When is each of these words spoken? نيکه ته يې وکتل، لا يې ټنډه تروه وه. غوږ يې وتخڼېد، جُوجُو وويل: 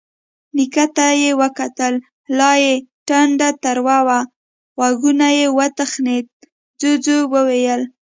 نيکه 0.55 0.85
ته 0.95 1.07
يې 1.21 1.31
وکتل، 1.41 1.93
لا 2.37 2.51
يې 2.63 2.73
ټنډه 3.07 3.49
تروه 3.63 3.97
وه. 4.07 4.19
غوږ 4.79 5.03
يې 5.39 5.45
وتخڼېد، 5.57 6.25
جُوجُو 6.79 7.17
وويل: 7.33 7.81